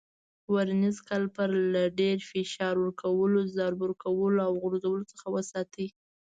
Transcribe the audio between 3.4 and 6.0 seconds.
ضرب ورکولو او غورځولو څخه وساتئ.